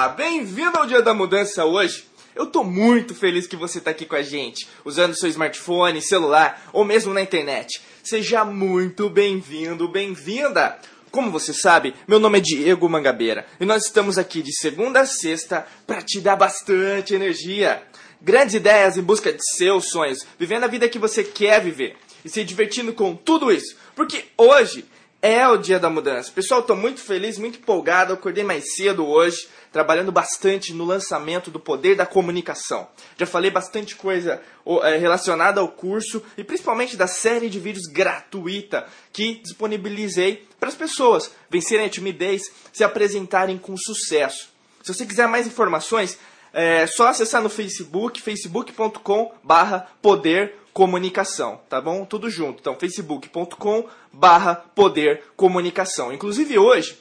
Olá, 0.00 0.08
bem-vindo 0.08 0.78
ao 0.78 0.86
Dia 0.86 1.02
da 1.02 1.12
Mudança 1.12 1.62
hoje. 1.66 2.06
Eu 2.34 2.46
tô 2.46 2.64
muito 2.64 3.14
feliz 3.14 3.46
que 3.46 3.54
você 3.54 3.78
tá 3.78 3.90
aqui 3.90 4.06
com 4.06 4.16
a 4.16 4.22
gente, 4.22 4.66
usando 4.82 5.14
seu 5.14 5.28
smartphone, 5.28 6.00
celular 6.00 6.70
ou 6.72 6.86
mesmo 6.86 7.12
na 7.12 7.20
internet. 7.20 7.82
Seja 8.02 8.42
muito 8.42 9.10
bem-vindo, 9.10 9.86
bem-vinda. 9.86 10.78
Como 11.10 11.30
você 11.30 11.52
sabe, 11.52 11.94
meu 12.08 12.18
nome 12.18 12.38
é 12.38 12.40
Diego 12.40 12.88
Mangabeira 12.88 13.46
e 13.60 13.66
nós 13.66 13.84
estamos 13.84 14.16
aqui 14.16 14.40
de 14.40 14.56
segunda 14.56 15.00
a 15.00 15.06
sexta 15.06 15.66
para 15.86 16.00
te 16.00 16.18
dar 16.18 16.36
bastante 16.36 17.14
energia. 17.14 17.82
Grandes 18.22 18.54
ideias 18.54 18.96
em 18.96 19.02
busca 19.02 19.30
de 19.30 19.44
seus 19.54 19.90
sonhos, 19.90 20.26
vivendo 20.38 20.64
a 20.64 20.68
vida 20.68 20.88
que 20.88 20.98
você 20.98 21.22
quer 21.22 21.62
viver 21.62 21.98
e 22.24 22.30
se 22.30 22.42
divertindo 22.42 22.94
com 22.94 23.14
tudo 23.14 23.52
isso. 23.52 23.76
Porque 23.94 24.24
hoje 24.38 24.86
é 25.22 25.46
o 25.46 25.56
dia 25.56 25.78
da 25.78 25.90
mudança. 25.90 26.32
Pessoal, 26.32 26.60
estou 26.60 26.76
muito 26.76 27.00
feliz, 27.00 27.38
muito 27.38 27.58
empolgado. 27.58 28.12
Acordei 28.12 28.42
mais 28.42 28.74
cedo 28.74 29.06
hoje, 29.06 29.48
trabalhando 29.70 30.10
bastante 30.10 30.72
no 30.72 30.84
lançamento 30.84 31.50
do 31.50 31.60
poder 31.60 31.94
da 31.94 32.06
comunicação. 32.06 32.88
Já 33.18 33.26
falei 33.26 33.50
bastante 33.50 33.96
coisa 33.96 34.40
é, 34.82 34.96
relacionada 34.96 35.60
ao 35.60 35.68
curso 35.68 36.22
e 36.38 36.44
principalmente 36.44 36.96
da 36.96 37.06
série 37.06 37.50
de 37.50 37.60
vídeos 37.60 37.86
gratuita 37.92 38.86
que 39.12 39.34
disponibilizei 39.42 40.46
para 40.58 40.70
as 40.70 40.74
pessoas 40.74 41.30
vencerem 41.50 41.86
a 41.86 41.90
timidez, 41.90 42.42
se 42.72 42.82
apresentarem 42.82 43.58
com 43.58 43.76
sucesso. 43.76 44.48
Se 44.82 44.94
você 44.94 45.04
quiser 45.04 45.28
mais 45.28 45.46
informações, 45.46 46.18
é 46.52 46.86
só 46.86 47.08
acessar 47.08 47.42
no 47.42 47.48
Facebook, 47.48 48.20
facebook.com/poder 48.20 50.60
comunicação, 50.72 51.60
tá 51.68 51.80
bom? 51.80 52.04
Tudo 52.04 52.30
junto. 52.30 52.60
Então, 52.60 52.76
facebook.com 52.76 53.88
barra 54.12 54.54
poder 54.54 55.24
comunicação. 55.36 56.12
Inclusive 56.12 56.58
hoje, 56.58 56.96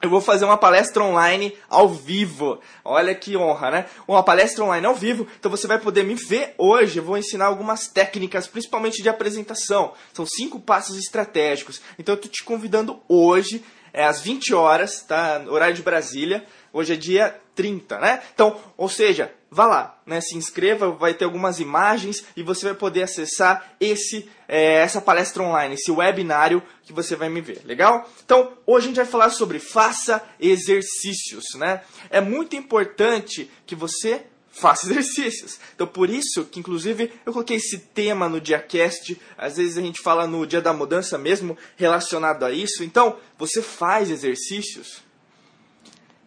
eu 0.00 0.08
vou 0.08 0.20
fazer 0.20 0.44
uma 0.44 0.56
palestra 0.56 1.02
online 1.02 1.56
ao 1.68 1.88
vivo. 1.88 2.60
Olha 2.84 3.12
que 3.16 3.36
honra, 3.36 3.70
né? 3.70 3.86
Uma 4.06 4.22
palestra 4.22 4.62
online 4.62 4.86
ao 4.86 4.94
vivo. 4.94 5.26
Então 5.38 5.50
você 5.50 5.66
vai 5.66 5.80
poder 5.80 6.04
me 6.04 6.14
ver 6.14 6.54
hoje. 6.56 6.98
Eu 6.98 7.04
vou 7.04 7.18
ensinar 7.18 7.46
algumas 7.46 7.88
técnicas, 7.88 8.46
principalmente 8.46 9.02
de 9.02 9.08
apresentação. 9.08 9.92
São 10.12 10.24
cinco 10.24 10.60
passos 10.60 10.96
estratégicos. 10.96 11.80
Então 11.98 12.14
eu 12.14 12.20
tô 12.20 12.28
te 12.28 12.44
convidando 12.44 13.00
hoje, 13.08 13.64
é 13.98 14.04
às 14.04 14.20
20 14.20 14.54
horas, 14.54 15.02
tá? 15.02 15.42
Horário 15.48 15.74
de 15.74 15.82
Brasília. 15.82 16.46
Hoje 16.72 16.92
é 16.92 16.96
dia 16.96 17.36
30, 17.56 17.98
né? 17.98 18.22
Então, 18.32 18.56
ou 18.76 18.88
seja, 18.88 19.32
vá 19.50 19.66
lá, 19.66 20.00
né? 20.06 20.20
Se 20.20 20.36
inscreva, 20.36 20.92
vai 20.92 21.14
ter 21.14 21.24
algumas 21.24 21.58
imagens 21.58 22.24
e 22.36 22.42
você 22.44 22.66
vai 22.66 22.74
poder 22.76 23.02
acessar 23.02 23.72
esse 23.80 24.30
é, 24.46 24.74
essa 24.74 25.00
palestra 25.00 25.42
online, 25.42 25.74
esse 25.74 25.90
webinário 25.90 26.62
que 26.84 26.92
você 26.92 27.16
vai 27.16 27.28
me 27.28 27.40
ver, 27.40 27.62
legal? 27.64 28.08
Então, 28.24 28.52
hoje 28.64 28.84
a 28.84 28.88
gente 28.88 28.96
vai 28.98 29.04
falar 29.04 29.30
sobre 29.30 29.58
faça 29.58 30.22
exercícios, 30.38 31.44
né? 31.56 31.80
É 32.08 32.20
muito 32.20 32.54
importante 32.54 33.50
que 33.66 33.74
você 33.74 34.26
faça 34.58 34.86
exercícios. 34.90 35.58
Então, 35.74 35.86
por 35.86 36.10
isso 36.10 36.44
que, 36.44 36.60
inclusive, 36.60 37.12
eu 37.24 37.32
coloquei 37.32 37.56
esse 37.56 37.78
tema 37.78 38.28
no 38.28 38.40
DiaCast. 38.40 39.20
Às 39.36 39.56
vezes 39.56 39.78
a 39.78 39.82
gente 39.82 40.02
fala 40.02 40.26
no 40.26 40.46
Dia 40.46 40.60
da 40.60 40.72
Mudança 40.72 41.16
mesmo, 41.18 41.56
relacionado 41.76 42.44
a 42.44 42.52
isso. 42.52 42.84
Então, 42.84 43.16
você 43.38 43.62
faz 43.62 44.10
exercícios 44.10 45.08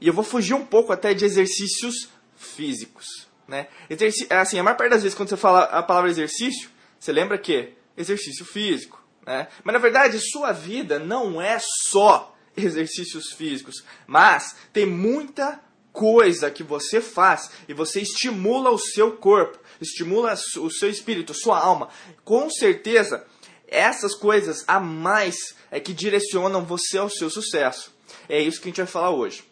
e 0.02 0.08
eu 0.08 0.14
vou 0.14 0.24
fugir 0.24 0.56
um 0.56 0.66
pouco 0.66 0.92
até 0.92 1.14
de 1.14 1.24
exercícios 1.24 2.10
físicos. 2.36 3.06
Né? 3.48 3.68
Exerci 3.88 4.26
é 4.32 4.38
assim, 4.38 4.58
a 4.58 4.64
maior 4.64 4.76
parte 4.76 4.90
das 4.90 5.04
vezes 5.04 5.16
quando 5.16 5.30
você 5.30 5.38
fala 5.38 5.66
a 5.66 5.84
palavra 5.84 6.10
exercício, 6.10 6.72
você 7.00 7.12
lembra 7.12 7.38
que? 7.38 7.74
Exercício 7.96 8.44
físico. 8.44 9.00
Né? 9.26 9.48
Mas 9.64 9.74
na 9.74 9.80
verdade, 9.80 10.20
sua 10.20 10.52
vida 10.52 10.98
não 10.98 11.40
é 11.40 11.60
só 11.60 12.36
exercícios 12.58 13.32
físicos, 13.34 13.84
mas 14.08 14.56
tem 14.74 14.88
muita 14.88 15.62
coisa 15.92 16.52
que 16.52 16.64
você 16.64 17.02
faz 17.02 17.50
e 17.68 17.74
você 17.74 18.02
estimula 18.02 18.70
o 18.70 18.78
seu 18.78 19.14
corpo, 19.14 19.60
estimula 19.80 20.34
o 20.58 20.70
seu 20.70 20.90
espírito, 20.90 21.34
sua 21.34 21.60
alma. 21.60 21.90
Com 22.24 22.50
certeza, 22.50 23.26
essas 23.68 24.16
coisas 24.16 24.64
a 24.68 24.80
mais 24.80 25.56
é 25.70 25.80
que 25.80 25.94
direcionam 25.94 26.66
você 26.66 26.98
ao 26.98 27.10
seu 27.10 27.30
sucesso. 27.30 27.94
É 28.28 28.42
isso 28.42 28.60
que 28.60 28.68
a 28.68 28.70
gente 28.70 28.82
vai 28.82 28.88
falar 28.88 29.12
hoje. 29.12 29.44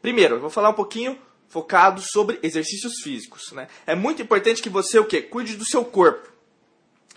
Primeiro, 0.00 0.36
eu 0.36 0.40
vou 0.40 0.50
falar 0.50 0.70
um 0.70 0.74
pouquinho 0.74 1.18
focado 1.48 2.00
sobre 2.00 2.38
exercícios 2.42 3.00
físicos. 3.02 3.52
Né? 3.52 3.68
É 3.86 3.94
muito 3.94 4.22
importante 4.22 4.62
que 4.62 4.68
você 4.68 4.98
o 4.98 5.04
quê? 5.04 5.22
cuide 5.22 5.56
do 5.56 5.64
seu 5.64 5.84
corpo. 5.84 6.37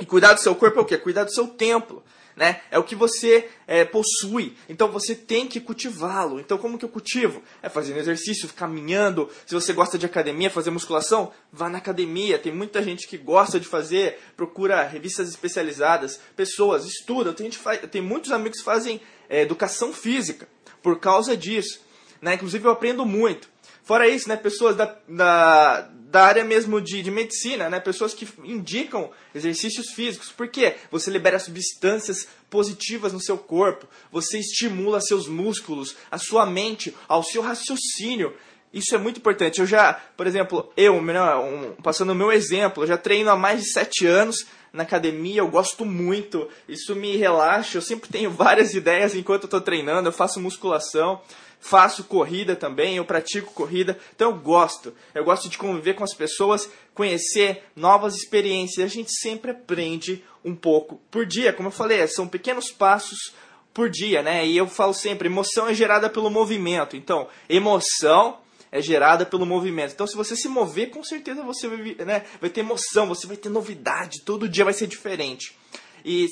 E 0.01 0.05
cuidar 0.05 0.33
do 0.33 0.39
seu 0.39 0.55
corpo 0.55 0.79
é 0.79 0.81
o 0.81 0.85
quê? 0.85 0.97
Cuidar 0.97 1.25
do 1.25 1.31
seu 1.31 1.47
templo. 1.47 2.03
Né? 2.35 2.61
É 2.71 2.79
o 2.79 2.83
que 2.83 2.95
você 2.95 3.47
é, 3.67 3.85
possui. 3.85 4.57
Então 4.67 4.91
você 4.91 5.13
tem 5.13 5.47
que 5.47 5.59
cultivá-lo. 5.59 6.39
Então 6.39 6.57
como 6.57 6.75
que 6.77 6.83
eu 6.83 6.89
cultivo? 6.89 7.43
É 7.61 7.69
fazendo 7.69 7.99
exercício, 7.99 8.49
caminhando. 8.49 9.29
Se 9.45 9.53
você 9.53 9.71
gosta 9.73 9.99
de 9.99 10.07
academia, 10.07 10.49
fazer 10.49 10.71
musculação, 10.71 11.31
vá 11.53 11.69
na 11.69 11.77
academia. 11.77 12.39
Tem 12.39 12.51
muita 12.51 12.81
gente 12.81 13.07
que 13.07 13.15
gosta 13.15 13.59
de 13.59 13.67
fazer, 13.67 14.17
procura 14.35 14.81
revistas 14.81 15.29
especializadas, 15.29 16.19
pessoas 16.35 16.85
estudam. 16.85 17.31
Tem, 17.31 17.51
gente 17.51 17.59
tem 17.89 18.01
muitos 18.01 18.31
amigos 18.31 18.57
que 18.57 18.65
fazem 18.65 18.99
é, 19.29 19.41
educação 19.41 19.93
física 19.93 20.47
por 20.81 20.99
causa 20.99 21.37
disso. 21.37 21.79
Né? 22.21 22.35
Inclusive 22.35 22.65
eu 22.65 22.71
aprendo 22.71 23.05
muito. 23.05 23.49
Fora 23.83 24.07
isso, 24.07 24.29
né, 24.29 24.37
pessoas 24.37 24.75
da, 24.75 24.95
da, 25.07 25.81
da 25.81 26.23
área 26.23 26.43
mesmo 26.43 26.79
de, 26.79 27.01
de 27.01 27.09
medicina, 27.09 27.69
né, 27.69 27.79
pessoas 27.79 28.13
que 28.13 28.27
indicam 28.43 29.09
exercícios 29.33 29.89
físicos. 29.91 30.29
Por 30.31 30.47
quê? 30.47 30.75
Você 30.91 31.09
libera 31.09 31.39
substâncias 31.39 32.27
positivas 32.49 33.11
no 33.11 33.19
seu 33.19 33.37
corpo, 33.37 33.87
você 34.11 34.37
estimula 34.37 35.01
seus 35.01 35.27
músculos, 35.27 35.95
a 36.11 36.17
sua 36.17 36.45
mente, 36.45 36.95
ao 37.07 37.23
seu 37.23 37.41
raciocínio. 37.41 38.35
Isso 38.73 38.95
é 38.95 38.97
muito 38.97 39.17
importante. 39.17 39.59
Eu 39.59 39.65
já, 39.65 39.93
por 40.15 40.27
exemplo, 40.27 40.71
eu, 40.77 41.01
né, 41.01 41.35
um, 41.35 41.73
passando 41.81 42.11
o 42.11 42.15
meu 42.15 42.31
exemplo, 42.31 42.83
eu 42.83 42.87
já 42.87 42.97
treino 42.97 43.29
há 43.29 43.35
mais 43.35 43.61
de 43.61 43.71
sete 43.71 44.05
anos 44.05 44.45
na 44.71 44.83
academia, 44.83 45.41
eu 45.41 45.49
gosto 45.49 45.83
muito, 45.83 46.47
isso 46.67 46.95
me 46.95 47.17
relaxa, 47.17 47.77
eu 47.77 47.81
sempre 47.81 48.09
tenho 48.09 48.31
várias 48.31 48.73
ideias 48.73 49.13
enquanto 49.13 49.43
eu 49.43 49.47
estou 49.47 49.61
treinando, 49.61 50.07
eu 50.07 50.13
faço 50.13 50.39
musculação 50.39 51.21
faço 51.61 52.03
corrida 52.05 52.55
também, 52.55 52.97
eu 52.97 53.05
pratico 53.05 53.53
corrida, 53.53 53.97
então 54.13 54.31
eu 54.31 54.37
gosto. 54.37 54.93
Eu 55.13 55.23
gosto 55.23 55.47
de 55.47 55.57
conviver 55.57 55.93
com 55.93 56.03
as 56.03 56.13
pessoas, 56.13 56.67
conhecer 56.93 57.63
novas 57.75 58.15
experiências. 58.15 58.83
A 58.83 58.93
gente 58.93 59.11
sempre 59.13 59.51
aprende 59.51 60.25
um 60.43 60.55
pouco 60.55 60.99
por 61.09 61.25
dia, 61.25 61.53
como 61.53 61.67
eu 61.67 61.71
falei, 61.71 62.05
são 62.07 62.27
pequenos 62.27 62.71
passos 62.71 63.33
por 63.73 63.89
dia, 63.89 64.21
né? 64.21 64.45
E 64.45 64.57
eu 64.57 64.67
falo 64.67 64.93
sempre, 64.93 65.29
emoção 65.29 65.67
é 65.67 65.73
gerada 65.73 66.09
pelo 66.09 66.29
movimento. 66.29 66.97
Então, 66.97 67.27
emoção 67.47 68.39
é 68.71 68.81
gerada 68.81 69.25
pelo 69.25 69.45
movimento. 69.45 69.93
Então, 69.93 70.07
se 70.07 70.15
você 70.15 70.35
se 70.35 70.47
mover, 70.47 70.89
com 70.91 71.03
certeza 71.03 71.43
você 71.43 71.67
vai, 71.67 71.95
né, 72.05 72.23
vai 72.39 72.49
ter 72.49 72.61
emoção, 72.61 73.07
você 73.07 73.27
vai 73.27 73.35
ter 73.35 73.49
novidade, 73.49 74.21
todo 74.23 74.47
dia 74.47 74.63
vai 74.63 74.73
ser 74.73 74.87
diferente. 74.87 75.57
E 76.05 76.27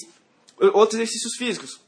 outros 0.74 1.00
exercícios 1.00 1.36
físicos. 1.36 1.82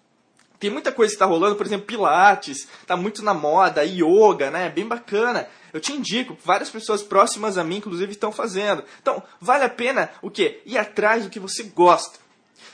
Tem 0.60 0.70
muita 0.70 0.92
coisa 0.92 1.10
que 1.10 1.16
está 1.16 1.26
rolando, 1.26 1.56
por 1.56 1.66
exemplo, 1.66 1.88
Pilates, 1.88 2.68
está 2.82 2.96
muito 2.96 3.24
na 3.24 3.34
moda, 3.34 3.84
yoga, 3.84 4.52
né? 4.52 4.70
Bem 4.70 4.88
bacana. 4.88 5.48
Eu 5.74 5.80
te 5.80 5.92
indico, 5.92 6.38
várias 6.44 6.70
pessoas 6.70 7.02
próximas 7.02 7.58
a 7.58 7.64
mim, 7.64 7.78
inclusive, 7.78 8.12
estão 8.12 8.32
fazendo. 8.32 8.84
Então, 9.02 9.24
vale 9.40 9.64
a 9.64 9.70
pena 9.70 10.12
o 10.22 10.30
quê? 10.30 10.62
Ir 10.66 10.78
atrás 10.78 11.24
do 11.24 11.32
que 11.32 11.40
você 11.40 11.64
gosta. 11.64 12.20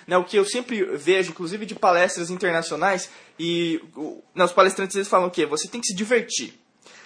Né, 0.05 0.17
o 0.17 0.23
que 0.23 0.37
eu 0.37 0.45
sempre 0.45 0.83
vejo, 0.97 1.31
inclusive 1.31 1.65
de 1.65 1.75
palestras 1.75 2.29
internacionais, 2.29 3.09
e 3.37 3.81
né, 4.33 4.43
os 4.43 4.53
palestrantes 4.53 4.95
eles 4.95 5.07
falam 5.07 5.27
o 5.27 5.31
quê? 5.31 5.45
Você 5.45 5.67
tem 5.67 5.81
que 5.81 5.87
se 5.87 5.95
divertir. 5.95 6.57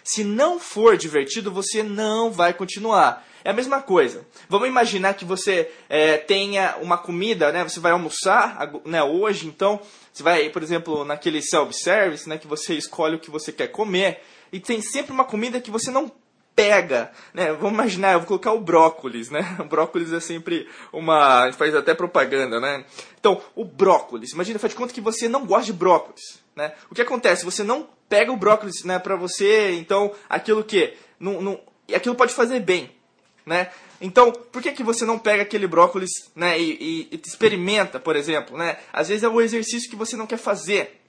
Se 0.04 0.24
não 0.24 0.60
for 0.60 0.98
divertido, 0.98 1.52
você 1.52 1.84
não 1.84 2.32
vai 2.32 2.54
continuar. 2.54 3.26
É 3.44 3.50
a 3.50 3.54
mesma 3.54 3.82
coisa. 3.82 4.26
Vamos 4.48 4.68
imaginar 4.68 5.16
que 5.16 5.26
você 5.26 5.70
é, 5.90 6.18
tenha 6.18 6.78
uma 6.82 6.98
comida, 6.98 7.52
né? 7.52 7.64
Você 7.64 7.80
vai 7.80 7.92
almoçar 7.92 8.72
né, 8.86 9.02
hoje, 9.02 9.48
então 9.48 9.80
você 10.14 10.22
vai, 10.22 10.50
por 10.50 10.62
exemplo, 10.62 11.04
naquele 11.04 11.42
self-service, 11.42 12.30
né? 12.30 12.38
Que 12.38 12.48
você 12.48 12.76
escolhe 12.76 13.16
o 13.16 13.20
que 13.20 13.32
você 13.32 13.52
quer 13.52 13.68
comer 13.68 14.22
e 14.52 14.60
tem 14.60 14.82
sempre 14.82 15.12
uma 15.12 15.24
comida 15.24 15.62
que 15.62 15.72
você 15.72 15.90
não 15.90 16.12
pega, 16.62 17.12
né? 17.34 17.52
Vamos 17.54 17.74
imaginar, 17.74 18.14
eu 18.14 18.20
vou 18.20 18.28
colocar 18.28 18.52
o 18.52 18.62
brócolis, 18.62 19.32
né? 19.32 19.42
O 19.60 19.64
brócolis 19.64 20.14
é 20.14 20.20
sempre 20.20 20.70
uma, 20.94 21.42
a 21.42 21.46
gente 21.48 21.58
faz 21.58 21.74
até 21.74 21.96
propaganda, 21.96 22.60
né? 22.60 22.86
Então, 23.20 23.42
o 23.56 23.66
brócolis, 23.66 24.32
imagina, 24.32 24.60
faz 24.60 24.72
de 24.72 24.78
conta 24.78 24.94
que 24.94 25.02
você 25.02 25.28
não 25.28 25.44
gosta 25.44 25.66
de 25.66 25.74
brócolis, 25.74 26.40
né? 26.56 26.74
O 26.92 26.94
que 26.94 27.02
acontece? 27.02 27.44
Você 27.46 27.64
não 27.64 27.90
pega 28.08 28.32
o 28.32 28.38
brócolis, 28.38 28.84
né, 28.84 29.00
para 29.00 29.16
você, 29.16 29.72
então, 29.72 30.14
aquilo 30.30 30.64
que 30.64 30.94
não, 31.20 31.42
não, 31.42 31.60
aquilo 31.96 32.14
pode 32.14 32.34
fazer 32.34 32.60
bem, 32.60 32.92
né? 33.44 33.72
Então, 34.00 34.32
por 34.32 34.62
que, 34.62 34.72
que 34.72 34.84
você 34.84 35.04
não 35.04 35.18
pega 35.18 35.42
aquele 35.42 35.66
brócolis 35.66 36.12
né, 36.36 36.60
e, 36.60 37.08
e, 37.12 37.16
e 37.16 37.22
experimenta, 37.26 38.00
por 38.00 38.16
exemplo? 38.16 38.58
Né? 38.58 38.78
Às 38.92 39.08
vezes 39.08 39.24
é 39.24 39.30
o 39.30 39.42
exercício 39.42 39.90
que 39.90 39.96
você 39.96 40.18
não 40.18 40.28
quer 40.28 40.38
fazer. 40.38 41.02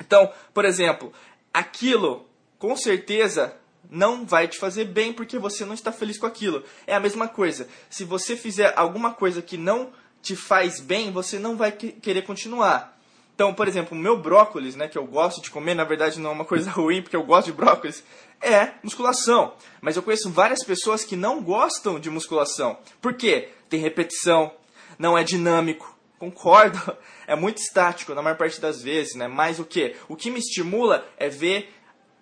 Então, 0.00 0.30
por 0.52 0.64
exemplo, 0.64 1.12
aquilo 1.54 2.26
com 2.58 2.76
certeza 2.76 3.56
não 3.90 4.24
vai 4.24 4.48
te 4.48 4.58
fazer 4.58 4.84
bem 4.84 5.12
porque 5.12 5.38
você 5.38 5.64
não 5.64 5.74
está 5.74 5.92
feliz 5.92 6.18
com 6.18 6.26
aquilo. 6.26 6.62
É 6.86 6.94
a 6.94 7.00
mesma 7.00 7.28
coisa. 7.28 7.68
Se 7.88 8.04
você 8.04 8.36
fizer 8.36 8.72
alguma 8.76 9.12
coisa 9.12 9.42
que 9.42 9.56
não 9.56 9.92
te 10.22 10.34
faz 10.34 10.80
bem, 10.80 11.12
você 11.12 11.38
não 11.38 11.56
vai 11.56 11.72
querer 11.72 12.22
continuar. 12.22 12.96
Então, 13.34 13.52
por 13.52 13.68
exemplo, 13.68 13.96
o 13.96 14.00
meu 14.00 14.16
brócolis, 14.16 14.74
né, 14.74 14.88
que 14.88 14.96
eu 14.96 15.06
gosto 15.06 15.42
de 15.42 15.50
comer, 15.50 15.74
na 15.74 15.84
verdade 15.84 16.18
não 16.18 16.30
é 16.30 16.32
uma 16.32 16.44
coisa 16.44 16.70
ruim, 16.72 17.02
porque 17.02 17.14
eu 17.16 17.22
gosto 17.22 17.46
de 17.46 17.52
brócolis, 17.52 18.02
é 18.40 18.72
musculação. 18.82 19.52
Mas 19.80 19.94
eu 19.94 20.02
conheço 20.02 20.30
várias 20.30 20.64
pessoas 20.64 21.04
que 21.04 21.14
não 21.14 21.42
gostam 21.42 22.00
de 22.00 22.08
musculação. 22.08 22.78
Por 23.00 23.14
quê? 23.14 23.50
Tem 23.68 23.78
repetição, 23.78 24.52
não 24.98 25.16
é 25.16 25.22
dinâmico. 25.22 25.94
Concordo, 26.18 26.96
é 27.28 27.36
muito 27.36 27.58
estático 27.58 28.14
na 28.14 28.22
maior 28.22 28.36
parte 28.36 28.58
das 28.58 28.82
vezes, 28.82 29.14
né? 29.14 29.28
Mas 29.28 29.58
o 29.58 29.64
que? 29.64 29.94
O 30.08 30.16
que 30.16 30.30
me 30.30 30.38
estimula 30.38 31.06
é 31.18 31.28
ver 31.28 31.74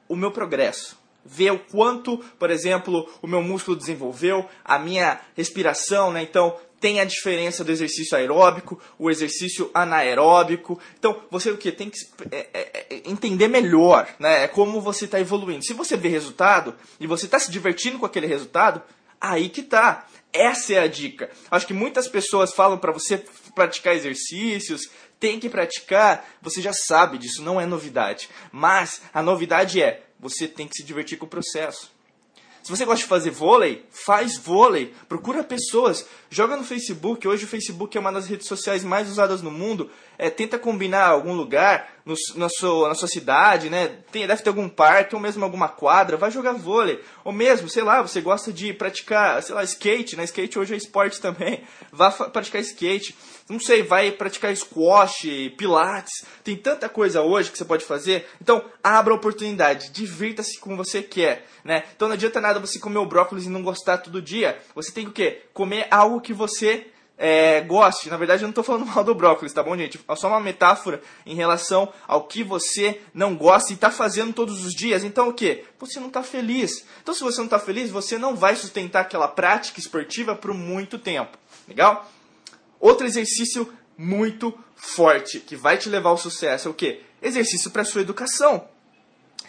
o 0.08 0.17
meu 0.17 0.32
progresso 0.32 1.03
ver 1.24 1.52
o 1.52 1.58
quanto, 1.58 2.18
por 2.38 2.50
exemplo, 2.50 3.08
o 3.22 3.26
meu 3.26 3.42
músculo 3.42 3.76
desenvolveu, 3.76 4.46
a 4.64 4.78
minha 4.78 5.20
respiração, 5.34 6.12
né? 6.12 6.22
Então, 6.22 6.56
tem 6.84 7.00
a 7.00 7.04
diferença 7.06 7.64
do 7.64 7.72
exercício 7.72 8.14
aeróbico, 8.14 8.78
o 8.98 9.10
exercício 9.10 9.70
anaeróbico. 9.72 10.78
Então, 10.98 11.18
você 11.30 11.50
o 11.50 11.56
que 11.56 11.72
tem 11.72 11.88
que 11.88 11.98
é, 12.30 12.46
é, 12.52 12.86
é, 12.90 13.02
entender 13.06 13.48
melhor, 13.48 14.06
né? 14.18 14.44
É 14.44 14.48
como 14.48 14.82
você 14.82 15.06
está 15.06 15.18
evoluindo. 15.18 15.64
Se 15.64 15.72
você 15.72 15.96
vê 15.96 16.08
resultado 16.08 16.74
e 17.00 17.06
você 17.06 17.24
está 17.24 17.38
se 17.38 17.50
divertindo 17.50 17.98
com 17.98 18.04
aquele 18.04 18.26
resultado, 18.26 18.82
aí 19.18 19.48
que 19.48 19.62
tá. 19.62 20.06
Essa 20.30 20.74
é 20.74 20.78
a 20.80 20.86
dica. 20.86 21.30
Acho 21.50 21.66
que 21.66 21.72
muitas 21.72 22.06
pessoas 22.06 22.52
falam 22.52 22.76
para 22.76 22.92
você 22.92 23.24
praticar 23.54 23.94
exercícios, 23.94 24.90
tem 25.18 25.40
que 25.40 25.48
praticar. 25.48 26.28
Você 26.42 26.60
já 26.60 26.74
sabe 26.74 27.16
disso, 27.16 27.42
não 27.42 27.58
é 27.58 27.64
novidade. 27.64 28.28
Mas 28.52 29.00
a 29.14 29.22
novidade 29.22 29.80
é 29.80 30.02
você 30.24 30.48
tem 30.48 30.66
que 30.66 30.74
se 30.74 30.82
divertir 30.82 31.18
com 31.18 31.26
o 31.26 31.28
processo. 31.28 31.92
Se 32.62 32.70
você 32.70 32.86
gosta 32.86 33.02
de 33.02 33.08
fazer 33.10 33.30
vôlei, 33.30 33.84
faz 33.90 34.38
vôlei. 34.38 34.94
Procura 35.06 35.44
pessoas. 35.44 36.06
Joga 36.30 36.56
no 36.56 36.64
Facebook. 36.64 37.28
Hoje 37.28 37.44
o 37.44 37.46
Facebook 37.46 37.94
é 37.94 38.00
uma 38.00 38.10
das 38.10 38.26
redes 38.26 38.46
sociais 38.46 38.82
mais 38.82 39.10
usadas 39.10 39.42
no 39.42 39.50
mundo. 39.50 39.90
É, 40.16 40.31
tenta 40.31 40.58
combinar 40.58 41.06
algum 41.06 41.34
lugar 41.34 41.88
no, 42.05 42.14
na, 42.37 42.49
sua, 42.49 42.88
na 42.88 42.94
sua 42.94 43.08
cidade, 43.08 43.70
né? 43.70 43.88
Tem, 44.12 44.26
deve 44.26 44.43
ter 44.43 44.49
algum 44.49 44.69
parque 44.69 45.14
ou 45.14 45.20
mesmo 45.20 45.44
alguma 45.44 45.69
quadra. 45.69 46.16
Vai 46.16 46.31
jogar 46.31 46.52
vôlei. 46.52 47.00
Ou 47.25 47.32
mesmo, 47.32 47.69
sei 47.69 47.82
lá, 47.82 48.02
você 48.02 48.20
gosta 48.20 48.52
de 48.52 48.72
praticar, 48.72 49.43
sei 49.43 49.55
lá, 49.55 49.64
skate. 49.64 50.16
Né? 50.16 50.25
Skate 50.25 50.58
hoje 50.58 50.75
é 50.75 50.76
esporte 50.76 51.20
também. 51.22 51.62
Vá 51.93 52.11
praticar 52.11 52.61
skate 52.61 53.16
não 53.49 53.61
sei, 53.61 53.82
vai 53.82 54.11
praticar 54.11 54.56
squash, 54.56 55.26
pilates, 55.56 56.25
tem 56.43 56.56
tanta 56.56 56.88
coisa 56.88 57.20
hoje 57.20 57.50
que 57.50 57.58
você 57.58 57.64
pode 57.64 57.84
fazer. 57.84 58.26
Então, 58.40 58.64
abra 58.82 59.12
a 59.12 59.17
oportunidade, 59.17 59.90
divirta-se 59.90 60.58
como 60.58 60.76
você 60.76 61.02
quer, 61.02 61.46
né? 61.62 61.84
Então 61.94 62.08
não 62.08 62.14
adianta 62.14 62.40
nada 62.40 62.58
você 62.58 62.78
comer 62.78 62.99
o 62.99 63.06
brócolis 63.06 63.44
e 63.44 63.50
não 63.50 63.62
gostar 63.62 63.99
todo 63.99 64.22
dia. 64.22 64.58
Você 64.75 64.90
tem 64.90 65.05
que 65.05 65.10
o 65.10 65.12
quê? 65.12 65.43
Comer 65.52 65.87
algo 65.90 66.22
que 66.22 66.32
você 66.32 66.87
é, 67.16 67.61
goste. 67.61 68.11
Na 68.11 68.16
verdade, 68.16 68.43
eu 68.43 68.46
não 68.46 68.50
estou 68.50 68.64
falando 68.64 68.87
mal 68.93 69.05
do 69.05 69.14
brócolis, 69.14 69.52
tá 69.52 69.62
bom, 69.62 69.76
gente? 69.76 70.00
É 70.06 70.16
só 70.16 70.28
uma 70.28 70.40
metáfora 70.40 71.00
em 71.25 71.34
relação 71.34 71.93
ao 72.06 72.25
que 72.25 72.43
você 72.43 73.00
não 73.12 73.37
gosta 73.37 73.72
e 73.72 73.75
está 73.75 73.90
fazendo 73.90 74.32
todos 74.32 74.64
os 74.64 74.75
dias. 74.75 75.05
Então, 75.05 75.28
o 75.28 75.32
que? 75.32 75.64
Você 75.78 76.00
não 76.00 76.08
está 76.08 76.22
feliz. 76.22 76.84
Então, 77.02 77.14
se 77.14 77.22
você 77.22 77.38
não 77.38 77.46
está 77.46 77.58
feliz, 77.58 77.90
você 77.90 78.19
não 78.19 78.34
vai 78.34 78.56
sustentar 78.56 79.02
aquela 79.02 79.28
prática 79.28 79.81
esportiva 79.81 80.34
por 80.34 80.52
muito 80.52 80.99
tempo. 80.99 81.38
Legal? 81.69 82.11
Outro 82.81 83.06
exercício 83.06 83.72
muito 83.96 84.52
forte 84.76 85.40
que 85.40 85.56
vai 85.56 85.78
te 85.78 85.88
levar 85.88 86.10
ao 86.10 86.19
sucesso 86.19 86.69
é 86.69 86.70
o 86.70 86.75
que? 86.75 87.00
Exercício 87.22 87.70
para 87.70 87.84
sua 87.84 88.02
educação. 88.02 88.69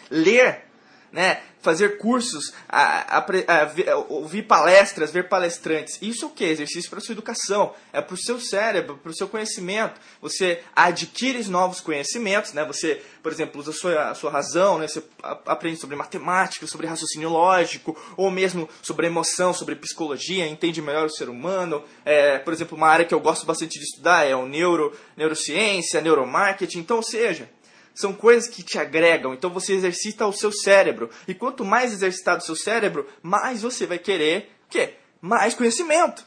Ler, 0.08 0.64
né? 1.12 1.42
Fazer 1.66 1.98
cursos, 1.98 2.54
a, 2.68 3.18
a, 3.18 3.26
a, 3.26 3.96
ouvir 4.08 4.44
palestras, 4.44 5.10
ver 5.10 5.28
palestrantes. 5.28 5.98
Isso 6.00 6.24
é 6.24 6.28
o 6.28 6.30
que? 6.30 6.44
Exercício 6.44 6.88
para 6.88 7.00
sua 7.00 7.12
educação, 7.12 7.74
é 7.92 8.00
para 8.00 8.14
o 8.14 8.16
seu 8.16 8.38
cérebro, 8.38 8.96
para 9.02 9.10
o 9.10 9.16
seu 9.16 9.26
conhecimento. 9.26 10.00
Você 10.22 10.62
adquire 10.76 11.42
novos 11.48 11.80
conhecimentos, 11.80 12.52
né? 12.52 12.64
Você, 12.64 13.02
por 13.20 13.32
exemplo, 13.32 13.60
usa 13.60 13.72
a 13.72 13.74
sua, 13.74 14.14
sua 14.14 14.30
razão, 14.30 14.78
né? 14.78 14.86
Você 14.86 15.02
aprende 15.44 15.80
sobre 15.80 15.96
matemática, 15.96 16.68
sobre 16.68 16.86
raciocínio 16.86 17.30
lógico, 17.30 17.98
ou 18.16 18.30
mesmo 18.30 18.68
sobre 18.80 19.08
emoção, 19.08 19.52
sobre 19.52 19.74
psicologia, 19.74 20.46
entende 20.46 20.80
melhor 20.80 21.06
o 21.06 21.10
ser 21.10 21.28
humano. 21.28 21.82
É, 22.04 22.38
por 22.38 22.52
exemplo, 22.52 22.76
uma 22.76 22.88
área 22.88 23.04
que 23.04 23.12
eu 23.12 23.18
gosto 23.18 23.44
bastante 23.44 23.76
de 23.76 23.84
estudar 23.84 24.24
é 24.24 24.36
o 24.36 24.46
neuro, 24.46 24.96
neurociência, 25.16 26.00
neuromarketing. 26.00 26.78
Então, 26.78 26.98
ou 26.98 27.02
seja, 27.02 27.50
são 27.96 28.12
coisas 28.12 28.46
que 28.48 28.62
te 28.62 28.78
agregam. 28.78 29.32
Então 29.32 29.50
você 29.50 29.72
exercita 29.72 30.26
o 30.26 30.32
seu 30.32 30.52
cérebro. 30.52 31.08
E 31.26 31.34
quanto 31.34 31.64
mais 31.64 31.92
exercitado 31.92 32.42
o 32.42 32.46
seu 32.46 32.54
cérebro, 32.54 33.08
mais 33.22 33.62
você 33.62 33.86
vai 33.86 33.98
querer 33.98 34.52
o 34.66 34.68
quê? 34.68 34.94
Mais 35.20 35.54
conhecimento. 35.54 36.22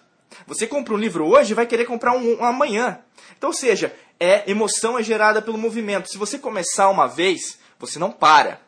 Você 0.47 0.65
compra 0.65 0.95
um 0.95 0.97
livro 0.97 1.25
hoje 1.27 1.51
e 1.51 1.55
vai 1.55 1.67
querer 1.67 1.85
comprar 1.85 2.13
um, 2.13 2.39
um 2.39 2.43
amanhã. 2.43 2.99
Então, 3.37 3.49
ou 3.49 3.53
seja, 3.53 3.95
é 4.19 4.49
emoção 4.49 4.97
é 4.97 5.03
gerada 5.03 5.41
pelo 5.41 5.57
movimento. 5.57 6.09
Se 6.09 6.17
você 6.17 6.39
começar 6.39 6.89
uma 6.89 7.07
vez, 7.07 7.59
você 7.77 7.99
não 7.99 8.11
para. 8.11 8.59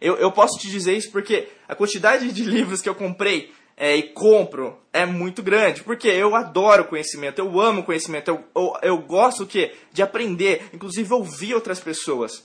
Eu, 0.00 0.16
eu 0.16 0.32
posso 0.32 0.58
te 0.58 0.68
dizer 0.68 0.96
isso 0.96 1.10
porque 1.10 1.48
a 1.68 1.74
quantidade 1.74 2.32
de 2.32 2.42
livros 2.44 2.80
que 2.80 2.88
eu 2.88 2.94
comprei 2.94 3.52
é, 3.80 3.96
e 3.96 4.02
compro 4.02 4.78
é 4.92 5.06
muito 5.06 5.42
grande. 5.42 5.82
Porque 5.82 6.06
eu 6.06 6.36
adoro 6.36 6.84
conhecimento, 6.84 7.38
eu 7.38 7.58
amo 7.58 7.82
conhecimento, 7.82 8.28
eu, 8.28 8.44
eu, 8.54 8.76
eu 8.82 8.98
gosto 8.98 9.46
que 9.46 9.72
de 9.90 10.02
aprender, 10.02 10.68
inclusive 10.74 11.10
ouvir 11.14 11.54
outras 11.54 11.80
pessoas. 11.80 12.44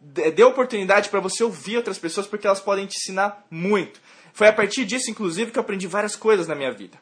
Dê 0.00 0.42
oportunidade 0.42 1.10
para 1.10 1.20
você 1.20 1.44
ouvir 1.44 1.76
outras 1.76 1.98
pessoas 1.98 2.26
porque 2.26 2.46
elas 2.46 2.60
podem 2.60 2.86
te 2.86 2.96
ensinar 2.96 3.44
muito. 3.50 4.00
Foi 4.32 4.48
a 4.48 4.52
partir 4.54 4.86
disso, 4.86 5.10
inclusive, 5.10 5.50
que 5.50 5.58
eu 5.58 5.60
aprendi 5.60 5.86
várias 5.86 6.16
coisas 6.16 6.48
na 6.48 6.54
minha 6.54 6.72
vida. 6.72 6.96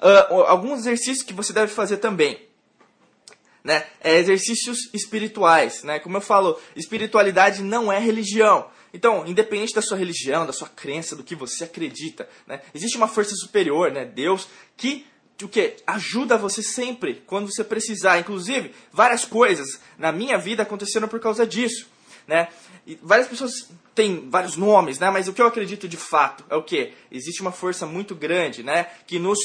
Uh, 0.00 0.42
alguns 0.42 0.80
exercícios 0.80 1.22
que 1.22 1.32
você 1.32 1.52
deve 1.52 1.72
fazer 1.72 1.98
também. 1.98 2.48
Né? 3.62 3.86
É 4.00 4.16
exercícios 4.16 4.92
espirituais. 4.92 5.84
Né? 5.84 6.00
Como 6.00 6.16
eu 6.16 6.20
falo, 6.20 6.58
espiritualidade 6.74 7.62
não 7.62 7.92
é 7.92 8.00
religião. 8.00 8.68
Então, 8.92 9.26
independente 9.26 9.74
da 9.74 9.82
sua 9.82 9.96
religião, 9.96 10.46
da 10.46 10.52
sua 10.52 10.68
crença, 10.68 11.14
do 11.14 11.22
que 11.22 11.34
você 11.34 11.64
acredita, 11.64 12.28
né, 12.46 12.60
existe 12.74 12.96
uma 12.96 13.08
força 13.08 13.34
superior, 13.34 13.90
né, 13.92 14.04
Deus, 14.04 14.48
que 14.76 15.06
o 15.44 15.48
que 15.48 15.76
ajuda 15.86 16.36
você 16.36 16.62
sempre 16.62 17.22
quando 17.26 17.50
você 17.50 17.62
precisar. 17.62 18.18
Inclusive, 18.18 18.74
várias 18.92 19.24
coisas 19.24 19.80
na 19.96 20.10
minha 20.10 20.36
vida 20.36 20.62
aconteceram 20.62 21.06
por 21.06 21.20
causa 21.20 21.46
disso, 21.46 21.86
né? 22.26 22.48
E 22.86 22.98
várias 23.02 23.28
pessoas 23.28 23.70
têm 23.94 24.28
vários 24.28 24.56
nomes, 24.56 24.98
né? 24.98 25.10
Mas 25.10 25.28
o 25.28 25.32
que 25.32 25.40
eu 25.40 25.46
acredito 25.46 25.86
de 25.86 25.96
fato 25.96 26.44
é 26.50 26.56
o 26.56 26.62
que 26.62 26.92
existe 27.12 27.40
uma 27.40 27.52
força 27.52 27.86
muito 27.86 28.14
grande, 28.14 28.62
né? 28.62 28.88
Que 29.06 29.18
nos 29.18 29.38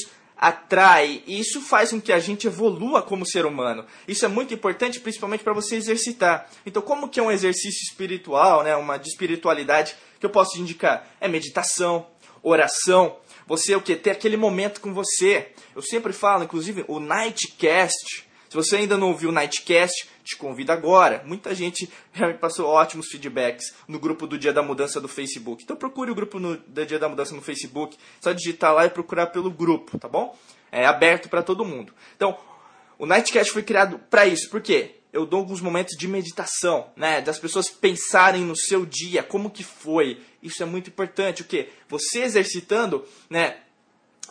atrai 0.44 1.22
e 1.26 1.40
isso 1.40 1.62
faz 1.62 1.90
com 1.90 1.98
que 1.98 2.12
a 2.12 2.18
gente 2.18 2.46
evolua 2.46 3.00
como 3.00 3.24
ser 3.24 3.46
humano. 3.46 3.86
Isso 4.06 4.26
é 4.26 4.28
muito 4.28 4.52
importante, 4.52 5.00
principalmente 5.00 5.42
para 5.42 5.54
você 5.54 5.74
exercitar. 5.74 6.50
Então, 6.66 6.82
como 6.82 7.08
que 7.08 7.18
é 7.18 7.22
um 7.22 7.30
exercício 7.30 7.82
espiritual, 7.82 8.62
né, 8.62 8.76
uma 8.76 8.98
de 8.98 9.08
espiritualidade 9.08 9.96
que 10.20 10.26
eu 10.26 10.28
posso 10.28 10.52
te 10.52 10.60
indicar? 10.60 11.08
É 11.18 11.26
meditação, 11.28 12.06
oração, 12.42 13.16
você 13.46 13.74
o 13.74 13.80
que 13.80 13.96
ter 13.96 14.10
aquele 14.10 14.36
momento 14.36 14.82
com 14.82 14.92
você. 14.92 15.48
Eu 15.74 15.80
sempre 15.80 16.12
falo, 16.12 16.44
inclusive, 16.44 16.84
o 16.88 17.00
Nightcast. 17.00 18.28
Se 18.54 18.56
você 18.56 18.76
ainda 18.76 18.96
não 18.96 19.08
ouviu 19.08 19.30
o 19.30 19.32
Nightcast, 19.32 20.08
te 20.22 20.36
convido 20.36 20.70
agora. 20.70 21.24
Muita 21.26 21.52
gente 21.52 21.90
já 22.14 22.28
me 22.28 22.34
passou 22.34 22.68
ótimos 22.68 23.08
feedbacks 23.08 23.74
no 23.88 23.98
grupo 23.98 24.28
do 24.28 24.38
Dia 24.38 24.52
da 24.52 24.62
Mudança 24.62 25.00
do 25.00 25.08
Facebook. 25.08 25.64
Então 25.64 25.74
procure 25.74 26.12
o 26.12 26.14
grupo 26.14 26.38
no, 26.38 26.56
do 26.56 26.86
Dia 26.86 27.00
da 27.00 27.08
Mudança 27.08 27.34
no 27.34 27.42
Facebook. 27.42 27.98
Só 28.20 28.30
digitar 28.30 28.72
lá 28.72 28.86
e 28.86 28.90
procurar 28.90 29.26
pelo 29.26 29.50
grupo, 29.50 29.98
tá 29.98 30.06
bom? 30.06 30.38
É 30.70 30.86
aberto 30.86 31.28
para 31.28 31.42
todo 31.42 31.64
mundo. 31.64 31.92
Então, 32.14 32.38
o 32.96 33.06
Nightcast 33.06 33.52
foi 33.52 33.64
criado 33.64 33.98
para 34.08 34.24
isso. 34.24 34.48
Por 34.48 34.60
quê? 34.60 35.00
Eu 35.12 35.26
dou 35.26 35.40
alguns 35.40 35.60
momentos 35.60 35.96
de 35.98 36.06
meditação, 36.06 36.92
né? 36.94 37.20
Das 37.20 37.40
pessoas 37.40 37.68
pensarem 37.68 38.44
no 38.44 38.56
seu 38.56 38.86
dia, 38.86 39.24
como 39.24 39.50
que 39.50 39.64
foi. 39.64 40.20
Isso 40.40 40.62
é 40.62 40.66
muito 40.66 40.90
importante. 40.90 41.42
O 41.42 41.44
quê? 41.44 41.70
Você 41.88 42.22
exercitando, 42.22 43.04
né? 43.28 43.63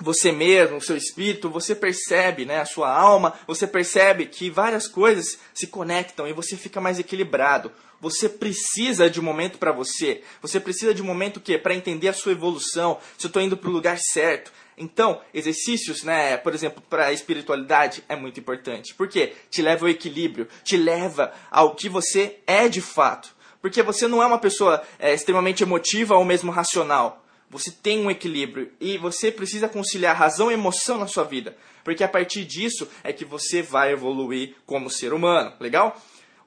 Você 0.02 0.32
mesmo, 0.32 0.78
o 0.78 0.82
seu 0.82 0.98
espírito, 0.98 1.50
você 1.50 1.76
percebe, 1.76 2.46
né, 2.46 2.60
a 2.60 2.66
sua 2.66 2.92
alma, 2.92 3.34
você 3.46 3.68
percebe 3.68 4.26
que 4.26 4.50
várias 4.50 4.88
coisas 4.88 5.38
se 5.54 5.68
conectam 5.68 6.28
e 6.28 6.34
você 6.34 6.58
fica 6.58 6.82
mais 6.82 7.00
equilibrado. 7.00 7.72
Você 8.02 8.28
precisa 8.28 9.10
de 9.10 9.20
um 9.20 9.24
momento 9.24 9.58
para 9.58 9.72
você. 9.72 10.24
Você 10.42 10.60
precisa 10.60 10.94
de 10.94 11.02
um 11.02 11.06
momento 11.06 11.40
que 11.40 11.58
para 11.58 11.76
entender 11.76 12.10
a 12.10 12.14
sua 12.14 12.34
evolução, 12.34 13.00
se 13.18 13.26
eu 13.26 13.30
estou 13.30 13.42
indo 13.42 13.56
para 13.56 13.70
o 13.70 13.74
lugar 13.74 13.98
certo. 13.98 14.52
Então, 14.78 15.22
exercícios, 15.34 16.04
né, 16.04 16.36
por 16.36 16.54
exemplo, 16.54 16.84
para 16.90 17.06
a 17.06 17.14
espiritualidade 17.14 18.04
é 18.10 18.16
muito 18.16 18.40
importante. 18.40 18.94
Porque 18.96 19.34
te 19.50 19.62
leva 19.62 19.86
ao 19.86 19.90
equilíbrio, 19.90 20.48
te 20.64 20.76
leva 20.76 21.32
ao 21.50 21.76
que 21.76 21.88
você 21.88 22.40
é 22.46 22.68
de 22.68 22.82
fato. 22.82 23.34
Porque 23.62 23.82
você 23.82 24.08
não 24.08 24.22
é 24.22 24.26
uma 24.26 24.40
pessoa 24.40 24.84
é, 25.00 25.14
extremamente 25.14 25.64
emotiva 25.64 26.18
ou 26.18 26.26
mesmo 26.26 26.52
racional. 26.52 27.23
Você 27.54 27.70
tem 27.70 28.00
um 28.00 28.10
equilíbrio 28.10 28.72
e 28.82 28.98
você 28.98 29.32
precisa 29.32 29.70
conciliar 29.70 30.18
razão 30.18 30.50
e 30.50 30.56
emoção 30.56 30.98
na 30.98 31.06
sua 31.06 31.24
vida, 31.24 31.56
porque 31.84 32.04
a 32.04 32.08
partir 32.08 32.46
disso 32.46 32.90
é 33.04 33.14
que 33.14 33.24
você 33.24 33.62
vai 33.62 33.92
evoluir 33.92 34.56
como 34.66 34.90
ser 34.90 35.14
humano, 35.14 35.54
legal? 35.60 35.96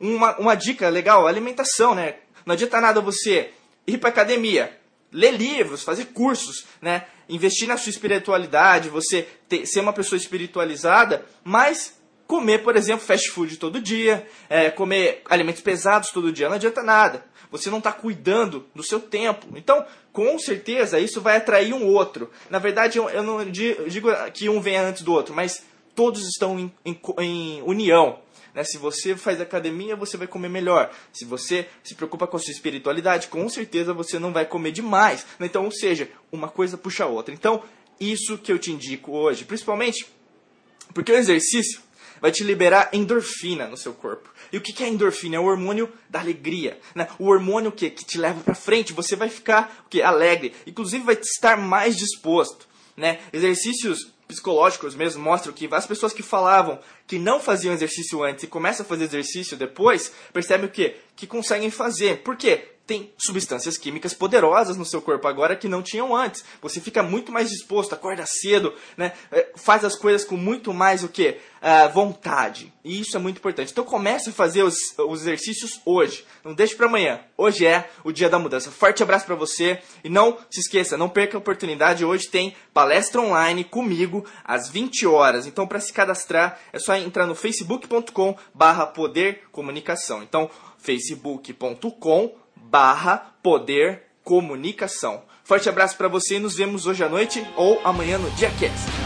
Uma, 0.00 0.36
uma 0.36 0.56
dica 0.56 0.88
legal, 0.88 1.24
alimentação, 1.24 1.94
né? 1.94 2.16
Não 2.44 2.54
adianta 2.54 2.80
nada 2.80 3.00
você 3.00 3.52
ir 3.86 3.98
para 3.98 4.08
academia, 4.08 4.76
ler 5.12 5.30
livros, 5.30 5.84
fazer 5.84 6.06
cursos, 6.06 6.66
né? 6.82 7.06
Investir 7.28 7.68
na 7.68 7.76
sua 7.76 7.90
espiritualidade, 7.90 8.88
você 8.88 9.28
ter, 9.48 9.64
ser 9.64 9.78
uma 9.78 9.92
pessoa 9.92 10.16
espiritualizada, 10.16 11.24
mas 11.44 11.96
comer, 12.26 12.64
por 12.64 12.74
exemplo, 12.74 13.06
fast 13.06 13.30
food 13.30 13.58
todo 13.58 13.80
dia, 13.80 14.26
é, 14.48 14.70
comer 14.70 15.22
alimentos 15.26 15.62
pesados 15.62 16.10
todo 16.10 16.32
dia, 16.32 16.48
não 16.48 16.56
adianta 16.56 16.82
nada. 16.82 17.24
Você 17.50 17.70
não 17.70 17.78
está 17.78 17.92
cuidando 17.92 18.66
do 18.74 18.82
seu 18.82 19.00
tempo. 19.00 19.46
Então, 19.56 19.84
com 20.12 20.38
certeza, 20.38 20.98
isso 20.98 21.20
vai 21.20 21.36
atrair 21.36 21.72
um 21.72 21.86
outro. 21.86 22.30
Na 22.50 22.58
verdade, 22.58 22.98
eu, 22.98 23.22
não 23.22 23.44
digo 23.50 24.08
que 24.32 24.48
um 24.48 24.60
venha 24.60 24.82
antes 24.82 25.02
do 25.02 25.12
outro, 25.12 25.34
mas 25.34 25.62
todos 25.94 26.26
estão 26.26 26.58
em, 26.58 26.72
em, 26.84 27.00
em 27.18 27.62
união. 27.62 28.18
Né? 28.54 28.64
Se 28.64 28.78
você 28.78 29.14
faz 29.14 29.40
academia, 29.40 29.94
você 29.94 30.16
vai 30.16 30.26
comer 30.26 30.48
melhor. 30.48 30.90
Se 31.12 31.24
você 31.24 31.68
se 31.84 31.94
preocupa 31.94 32.26
com 32.26 32.36
a 32.36 32.40
sua 32.40 32.52
espiritualidade, 32.52 33.28
com 33.28 33.48
certeza 33.48 33.92
você 33.92 34.18
não 34.18 34.32
vai 34.32 34.46
comer 34.46 34.72
demais. 34.72 35.26
Então, 35.38 35.64
ou 35.64 35.70
seja, 35.70 36.08
uma 36.32 36.48
coisa 36.48 36.78
puxa 36.78 37.04
a 37.04 37.06
outra. 37.06 37.34
Então, 37.34 37.62
isso 38.00 38.38
que 38.38 38.50
eu 38.50 38.58
te 38.58 38.72
indico 38.72 39.12
hoje, 39.12 39.44
principalmente 39.44 40.06
porque 40.94 41.12
o 41.12 41.16
exercício 41.16 41.80
vai 42.26 42.32
te 42.32 42.42
liberar 42.42 42.90
endorfina 42.92 43.68
no 43.68 43.76
seu 43.76 43.94
corpo. 43.94 44.28
E 44.52 44.56
o 44.58 44.60
que 44.60 44.82
é 44.82 44.88
endorfina? 44.88 45.36
É 45.36 45.38
o 45.38 45.44
hormônio 45.44 45.88
da 46.10 46.18
alegria. 46.18 46.76
Né? 46.92 47.06
O 47.20 47.28
hormônio 47.28 47.70
que, 47.70 47.88
que 47.88 48.04
te 48.04 48.18
leva 48.18 48.40
para 48.40 48.52
frente. 48.52 48.92
Você 48.92 49.14
vai 49.14 49.28
ficar 49.28 49.84
o 49.86 49.88
que? 49.88 50.02
alegre. 50.02 50.52
Inclusive 50.66 51.04
vai 51.04 51.14
estar 51.14 51.56
mais 51.56 51.96
disposto. 51.96 52.66
Né? 52.96 53.20
Exercícios 53.32 54.12
psicológicos 54.26 54.96
mesmo 54.96 55.22
mostram 55.22 55.52
que 55.52 55.68
as 55.70 55.86
pessoas 55.86 56.12
que 56.12 56.20
falavam 56.20 56.80
que 57.06 57.16
não 57.16 57.38
faziam 57.38 57.72
exercício 57.72 58.24
antes 58.24 58.42
e 58.42 58.48
começam 58.48 58.84
a 58.84 58.88
fazer 58.88 59.04
exercício 59.04 59.56
depois, 59.56 60.12
percebem 60.32 60.66
o 60.66 60.72
quê? 60.72 60.96
Que 61.14 61.28
conseguem 61.28 61.70
fazer. 61.70 62.24
Por 62.24 62.36
quê? 62.36 62.72
Tem 62.86 63.12
substâncias 63.18 63.76
químicas 63.76 64.14
poderosas 64.14 64.76
no 64.76 64.84
seu 64.84 65.02
corpo 65.02 65.26
agora 65.26 65.56
que 65.56 65.66
não 65.66 65.82
tinham 65.82 66.14
antes. 66.14 66.44
Você 66.62 66.80
fica 66.80 67.02
muito 67.02 67.32
mais 67.32 67.50
disposto, 67.50 67.92
acorda 67.94 68.24
cedo, 68.24 68.72
né? 68.96 69.12
É, 69.32 69.50
faz 69.56 69.84
as 69.84 69.96
coisas 69.96 70.24
com 70.24 70.36
muito 70.36 70.72
mais 70.72 71.02
o 71.02 71.08
que? 71.08 71.38
Uh, 71.56 71.92
vontade. 71.92 72.72
E 72.84 73.00
isso 73.00 73.16
é 73.16 73.20
muito 73.20 73.38
importante. 73.38 73.72
Então 73.72 73.84
comece 73.84 74.30
a 74.30 74.32
fazer 74.32 74.62
os, 74.62 74.76
os 74.98 75.22
exercícios 75.22 75.80
hoje. 75.84 76.24
Não 76.44 76.54
deixe 76.54 76.76
para 76.76 76.86
amanhã. 76.86 77.18
Hoje 77.36 77.66
é 77.66 77.90
o 78.04 78.12
dia 78.12 78.30
da 78.30 78.38
mudança. 78.38 78.70
Forte 78.70 79.02
abraço 79.02 79.26
para 79.26 79.34
você 79.34 79.80
e 80.04 80.08
não 80.08 80.38
se 80.48 80.60
esqueça, 80.60 80.96
não 80.96 81.08
perca 81.08 81.36
a 81.36 81.40
oportunidade. 81.40 82.04
Hoje 82.04 82.28
tem 82.28 82.54
palestra 82.72 83.20
online 83.20 83.64
comigo 83.64 84.24
às 84.44 84.68
20 84.68 85.08
horas. 85.08 85.44
Então 85.44 85.66
para 85.66 85.80
se 85.80 85.92
cadastrar 85.92 86.60
é 86.72 86.78
só 86.78 86.94
entrar 86.94 87.26
no 87.26 87.34
facebook.com/poder 87.34 89.42
comunicação. 89.50 90.22
Então 90.22 90.48
facebook.com 90.78 92.45
barra 92.70 93.34
poder 93.42 94.02
comunicação. 94.22 95.22
Forte 95.44 95.68
abraço 95.68 95.96
para 95.96 96.08
você 96.08 96.36
e 96.36 96.40
nos 96.40 96.56
vemos 96.56 96.86
hoje 96.86 97.04
à 97.04 97.08
noite 97.08 97.46
ou 97.56 97.80
amanhã 97.84 98.18
no 98.18 98.30
Diacast. 98.30 99.05